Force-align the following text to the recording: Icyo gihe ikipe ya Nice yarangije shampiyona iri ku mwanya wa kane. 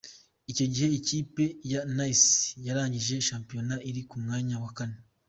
Icyo 0.51 0.65
gihe 0.73 0.87
ikipe 0.99 1.43
ya 1.71 1.81
Nice 1.95 2.31
yarangije 2.65 3.15
shampiyona 3.27 3.75
iri 3.89 4.01
ku 4.09 4.15
mwanya 4.23 4.55
wa 4.63 4.71
kane. 4.77 4.97